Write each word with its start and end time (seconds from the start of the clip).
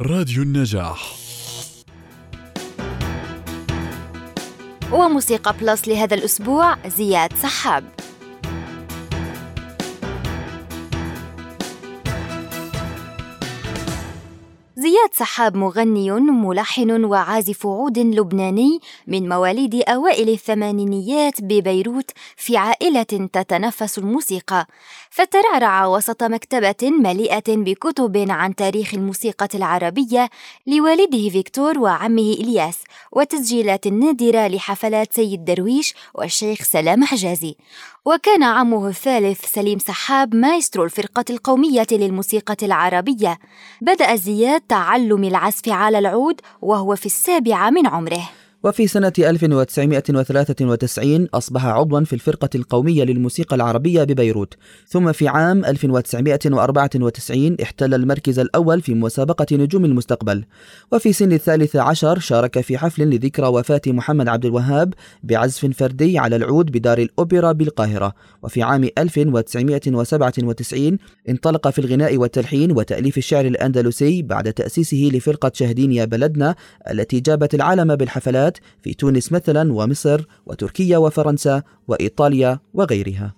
راديو 0.00 0.42
النجاح. 0.42 1.14
وموسيقى 4.92 5.54
بلس 5.60 5.88
لهذا 5.88 6.14
الأسبوع 6.14 6.88
زياد 6.88 7.32
سحاب. 7.36 7.84
زياد 14.84 15.14
سحاب 15.14 15.56
مغني 15.56 16.10
ملحن 16.12 17.04
وعازف 17.04 17.66
عود 17.66 17.98
لبناني 17.98 18.80
من 19.06 19.28
مواليد 19.28 19.74
أوائل 19.74 20.28
الثمانينيات 20.28 21.40
ببيروت 21.40 22.10
في 22.36 22.56
عائلة 22.56 23.02
تتنفس 23.02 23.98
الموسيقى. 23.98 24.66
فترعرع 25.10 25.86
وسط 25.86 26.22
مكتبة 26.22 26.90
مليئة 26.90 27.42
بكتب 27.48 28.26
عن 28.30 28.54
تاريخ 28.54 28.94
الموسيقى 28.94 29.48
العربية 29.54 30.30
لوالده 30.66 31.28
فيكتور 31.28 31.78
وعمه 31.78 32.32
إلياس 32.32 32.78
وتسجيلات 33.12 33.86
نادرة 33.86 34.46
لحفلات 34.46 35.12
سيد 35.12 35.44
درويش 35.44 35.94
والشيخ 36.14 36.62
سلامة 36.62 37.04
حجازي. 37.04 37.56
وكان 38.06 38.42
عمه 38.42 38.88
الثالث 38.88 39.44
سليم 39.44 39.78
سحاب 39.78 40.34
مايسترو 40.34 40.84
الفرقة 40.84 41.24
القومية 41.30 41.86
للموسيقى 41.92 42.56
العربية. 42.62 43.38
بدأ 43.80 44.16
زياد 44.16 44.60
تعلم 44.60 45.24
العزف 45.24 45.68
على 45.68 45.98
العود 45.98 46.40
وهو 46.62 46.96
في 46.96 47.06
السابعة 47.06 47.70
من 47.70 47.86
عمره. 47.86 48.30
وفي 48.64 48.86
سنة 48.86 49.12
1993 49.18 51.28
أصبح 51.34 51.66
عضوا 51.66 52.00
في 52.00 52.12
الفرقة 52.12 52.48
القومية 52.54 53.04
للموسيقى 53.04 53.56
العربية 53.56 54.04
ببيروت 54.04 54.54
ثم 54.88 55.12
في 55.12 55.28
عام 55.28 55.64
1994 55.64 57.56
احتل 57.62 57.94
المركز 57.94 58.38
الأول 58.38 58.82
في 58.82 58.94
مسابقة 58.94 59.46
نجوم 59.52 59.84
المستقبل. 59.84 60.44
وفي 60.92 61.12
سن 61.12 61.32
الثالث 61.32 61.76
عشر 61.76 62.18
شارك 62.18 62.60
في 62.60 62.78
حفل 62.78 63.02
لذكرى 63.02 63.46
وفاة 63.46 63.80
محمد 63.86 64.28
عبد 64.28 64.44
الوهاب 64.44 64.94
بعزف 65.22 65.66
فردي 65.66 66.18
على 66.18 66.36
العود 66.36 66.70
بدار 66.70 66.98
الأوبرا 66.98 67.52
بالقاهرة. 67.52 68.14
وفي 68.42 68.62
عام 68.62 68.88
1997 68.98 70.98
انطلق 71.28 71.68
في 71.68 71.78
الغناء 71.78 72.16
والتلحين 72.16 72.72
وتأليف 72.72 73.18
الشعر 73.18 73.44
الأندلسي 73.44 74.22
بعد 74.22 74.52
تأسيسه 74.52 75.10
لفرقة 75.12 75.50
شاهدين 75.54 75.92
يا 75.92 76.04
بلدنا 76.04 76.54
التي 76.90 77.20
جابت 77.20 77.54
العالم 77.54 77.96
بالحفلات 77.96 78.53
في 78.82 78.94
تونس 78.94 79.32
مثلا 79.32 79.72
ومصر 79.72 80.24
وتركيا 80.46 80.98
وفرنسا 80.98 81.62
وإيطاليا 81.88 82.58
وغيرها. 82.74 83.34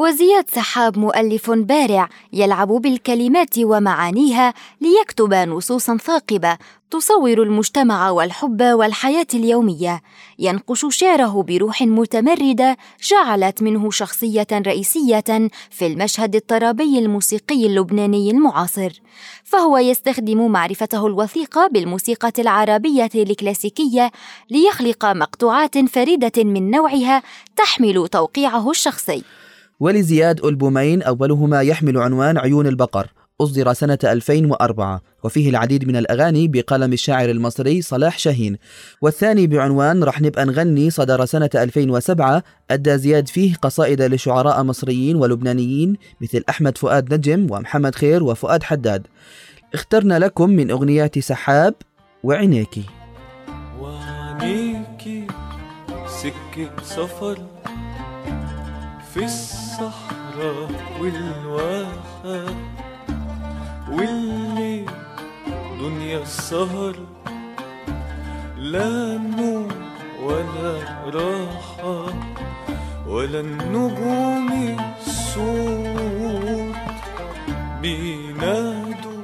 وزياد 0.00 0.50
سحاب 0.50 0.98
مؤلف 0.98 1.50
بارع 1.50 2.08
يلعب 2.32 2.68
بالكلمات 2.68 3.58
ومعانيها 3.58 4.54
ليكتب 4.80 5.34
نصوصا 5.34 5.96
ثاقبة 5.96 6.58
تصور 6.90 7.42
المجتمع 7.42 8.10
والحب 8.10 8.62
والحياة 8.62 9.26
اليومية. 9.34 10.02
ينقش 10.38 10.86
شعره 10.88 11.42
بروح 11.42 11.82
متمردة 11.82 12.76
جعلت 13.02 13.62
منه 13.62 13.90
شخصية 13.90 14.46
رئيسية 14.52 15.50
في 15.70 15.86
المشهد 15.86 16.36
الطربي 16.36 16.98
الموسيقي 16.98 17.66
اللبناني 17.66 18.30
المعاصر. 18.30 19.00
فهو 19.44 19.78
يستخدم 19.78 20.50
معرفته 20.50 21.06
الوثيقة 21.06 21.66
بالموسيقى 21.66 22.32
العربية 22.38 23.10
الكلاسيكية 23.14 24.10
ليخلق 24.50 25.06
مقطوعات 25.06 25.78
فريدة 25.78 26.44
من 26.44 26.70
نوعها 26.70 27.22
تحمل 27.56 28.08
توقيعه 28.08 28.70
الشخصي. 28.70 29.22
ولزياد 29.80 30.44
ألبومين 30.44 31.02
أولهما 31.02 31.60
يحمل 31.62 31.98
عنوان 31.98 32.38
عيون 32.38 32.66
البقر 32.66 33.06
أصدر 33.40 33.72
سنة 33.72 33.98
2004 34.04 35.02
وفيه 35.24 35.50
العديد 35.50 35.88
من 35.88 35.96
الأغاني 35.96 36.48
بقلم 36.48 36.92
الشاعر 36.92 37.30
المصري 37.30 37.82
صلاح 37.82 38.18
شاهين. 38.18 38.56
والثاني 39.02 39.46
بعنوان 39.46 40.04
رح 40.04 40.20
نبقى 40.20 40.44
نغني 40.44 40.90
صدر 40.90 41.24
سنة 41.24 41.50
2007 41.54 42.42
أدى 42.70 42.98
زياد 42.98 43.28
فيه 43.28 43.54
قصائد 43.54 44.02
لشعراء 44.02 44.62
مصريين 44.62 45.16
ولبنانيين 45.16 45.96
مثل 46.20 46.44
أحمد 46.48 46.78
فؤاد 46.78 47.14
نجم 47.14 47.46
ومحمد 47.50 47.94
خير 47.94 48.24
وفؤاد 48.24 48.62
حداد. 48.62 49.06
اخترنا 49.74 50.18
لكم 50.18 50.50
من 50.50 50.70
أغنيات 50.70 51.18
سحاب 51.18 51.74
وعينيكي 52.22 52.84
وعينيكي 53.80 55.26
سكة 56.06 56.70
سفر 56.82 57.38
في 59.14 59.24
الصحراء 59.24 60.70
والواحة 61.00 62.54
والليل 63.90 64.90
دنيا 65.80 66.18
السهر 66.22 66.96
لا 68.56 69.18
نوم 69.18 69.68
ولا 70.22 70.78
راحة 71.06 72.06
ولا 73.08 73.40
النجوم 73.40 74.76
السود 75.00 76.74
بينادوا 77.82 79.22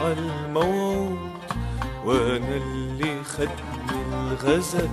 عالموعود 0.00 1.18
وأنا 2.04 2.56
اللي 2.56 3.24
خدني 3.24 4.02
الغزل. 4.12 4.88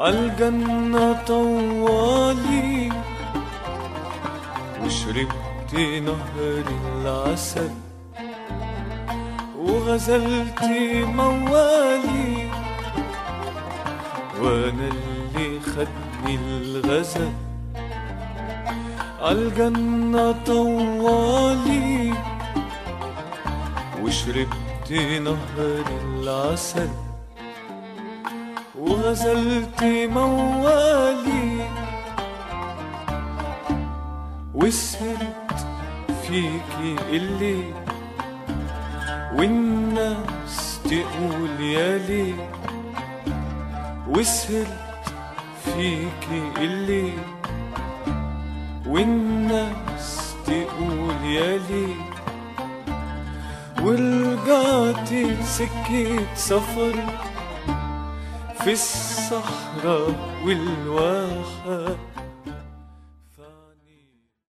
عالجنة 0.00 1.12
طوالي 1.26 2.92
وشربت 4.84 5.74
نهر 6.08 6.64
العسل 6.94 7.70
وغزلت 9.58 10.62
موالي. 11.04 12.48
وأنا 14.40 14.88
اللي 14.88 15.60
خدني 15.60 16.34
الغزل. 16.34 17.32
عالجنة 19.22 20.34
طوالي 20.46 22.14
وشربت 24.02 24.92
نهر 25.20 25.84
العسل. 26.04 26.88
وغزلت 28.80 29.82
موالي 29.84 31.68
وسهرت 34.54 35.66
فيكي 36.22 36.96
الليل 37.10 37.74
والناس 39.36 40.80
تقول 40.84 41.60
يا 41.60 41.98
ليل 41.98 42.36
وسهرت 44.08 45.14
فيكي 45.64 46.42
الليل 46.58 47.18
والناس 48.86 50.34
تقول 50.46 51.24
يا 51.24 51.58
ليل 51.70 51.96
ورجعت 53.82 55.08
سكة 55.44 56.34
سفر 56.34 56.94
في 58.64 58.72
الصحراء 58.72 60.14
والواحة. 60.44 61.96